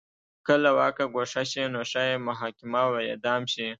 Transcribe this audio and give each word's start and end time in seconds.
که 0.45 0.53
له 0.63 0.71
واکه 0.77 1.03
ګوښه 1.15 1.43
شي 1.51 1.63
نو 1.73 1.79
ښايي 1.91 2.15
محاکمه 2.27 2.81
او 2.87 2.93
اعدام 3.09 3.41
شي. 3.53 3.67